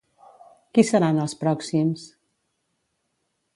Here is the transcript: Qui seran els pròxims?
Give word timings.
Qui 0.77 0.83
seran 0.91 1.19
els 1.25 1.37
pròxims? 1.43 2.09